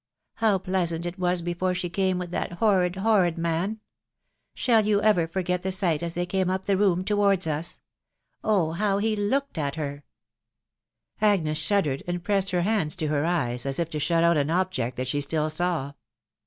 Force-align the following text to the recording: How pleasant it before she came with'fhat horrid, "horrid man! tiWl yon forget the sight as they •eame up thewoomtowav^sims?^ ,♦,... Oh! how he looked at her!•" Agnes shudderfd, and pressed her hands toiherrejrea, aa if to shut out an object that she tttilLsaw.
How 0.43 0.57
pleasant 0.57 1.05
it 1.05 1.19
before 1.43 1.75
she 1.75 1.87
came 1.87 2.17
with'fhat 2.17 2.53
horrid, 2.53 2.95
"horrid 2.95 3.37
man! 3.37 3.81
tiWl 4.55 5.03
yon 5.15 5.27
forget 5.27 5.61
the 5.61 5.71
sight 5.71 6.01
as 6.01 6.15
they 6.15 6.25
•eame 6.25 6.49
up 6.49 6.65
thewoomtowav^sims?^ 6.65 7.03
,♦,... 6.65 7.03
Oh! 8.43 8.71
how 8.71 8.97
he 8.97 9.15
looked 9.15 9.59
at 9.59 9.75
her!•" 9.75 10.03
Agnes 11.23 11.59
shudderfd, 11.61 12.01
and 12.07 12.23
pressed 12.23 12.49
her 12.49 12.63
hands 12.63 12.95
toiherrejrea, 12.95 13.63
aa 13.63 13.79
if 13.79 13.89
to 13.91 13.99
shut 13.99 14.23
out 14.23 14.37
an 14.37 14.49
object 14.49 14.97
that 14.97 15.07
she 15.07 15.19
tttilLsaw. 15.19 15.93